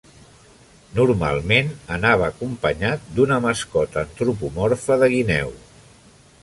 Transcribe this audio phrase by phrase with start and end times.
[0.99, 5.57] Normalment anava acompanyat d'una mascota antropomorfa de guineu.